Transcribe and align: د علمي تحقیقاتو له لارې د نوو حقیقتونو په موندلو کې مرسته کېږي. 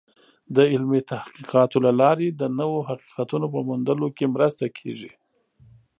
د 0.55 0.57
علمي 0.71 1.01
تحقیقاتو 1.11 1.77
له 1.85 1.91
لارې 2.01 2.27
د 2.31 2.43
نوو 2.59 2.79
حقیقتونو 2.89 3.45
په 3.53 3.59
موندلو 3.67 4.07
کې 4.17 4.25
مرسته 4.35 4.65
کېږي. 4.77 5.11